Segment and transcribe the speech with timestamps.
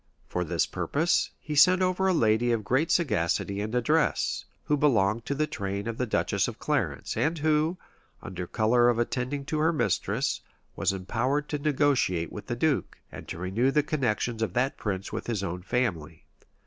[0.27, 5.27] For this purpose, he sent over a lady of great sagacity and address, who belonged
[5.27, 7.77] to the train of the duchess of Clarence, and who,
[8.19, 10.41] under color of attending her mistress,
[10.75, 15.13] was empowered to negotiate with the duke, and to renew the connections of that prince
[15.13, 16.25] with his own family.